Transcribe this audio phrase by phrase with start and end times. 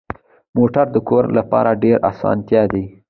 [0.57, 2.83] موټر د کورنۍ لپاره ډېره اسانتیا ده.